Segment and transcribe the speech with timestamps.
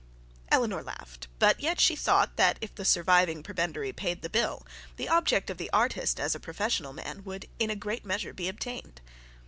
[0.49, 4.65] Eleanor laughed; but yet she thought that if the surviving prebendary paid the bill
[4.97, 8.99] the object of the artist as a professional man would, in great measure, be obtained.